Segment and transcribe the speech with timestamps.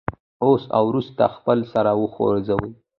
[0.45, 2.71] اوس او وروسته خپل سر وخوځوئ.